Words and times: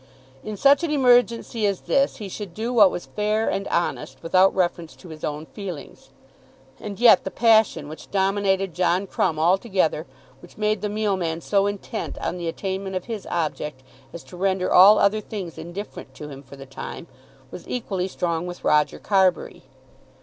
In 0.43 0.57
such 0.57 0.83
an 0.83 0.89
emergency 0.89 1.67
as 1.67 1.81
this 1.81 2.15
he 2.15 2.27
should 2.27 2.55
do 2.55 2.73
what 2.73 2.89
was 2.89 3.05
fair 3.05 3.47
and 3.47 3.67
honest, 3.67 4.23
without 4.23 4.51
reference 4.55 4.95
to 4.95 5.09
his 5.09 5.23
own 5.23 5.45
feelings. 5.45 6.09
And 6.79 6.99
yet 6.99 7.23
the 7.23 7.29
passion 7.29 7.87
which 7.87 8.09
dominated 8.09 8.73
John 8.73 9.05
Crumb 9.05 9.37
altogether, 9.37 10.07
which 10.41 10.57
made 10.57 10.81
the 10.81 10.89
mealman 10.89 11.39
so 11.39 11.67
intent 11.67 12.17
on 12.17 12.37
the 12.39 12.47
attainment 12.47 12.95
of 12.95 13.05
his 13.05 13.27
object 13.29 13.83
as 14.11 14.23
to 14.23 14.37
render 14.37 14.73
all 14.73 14.97
other 14.97 15.21
things 15.21 15.55
indifferent 15.59 16.15
to 16.15 16.29
him 16.29 16.41
for 16.41 16.55
the 16.55 16.65
time, 16.65 17.05
was 17.51 17.67
equally 17.69 18.07
strong 18.07 18.47
with 18.47 18.63
Roger 18.63 18.97
Carbury. 18.97 19.61